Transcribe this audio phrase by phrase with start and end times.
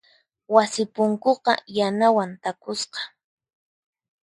[0.53, 2.99] Wasi punkuqa yanawan takusqa.